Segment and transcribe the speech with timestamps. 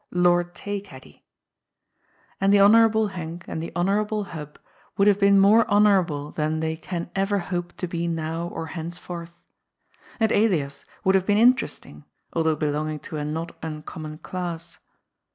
[0.09, 1.21] Lord Taycaddy.
[2.39, 4.57] And the Honourable Henk and the Honourable Hub
[4.97, 8.65] would have been more honourable then than they can ever hope to be now or
[8.65, 9.43] henceforth.
[10.19, 14.79] And Elias would have been interesting, although belonging to a not uncommon class.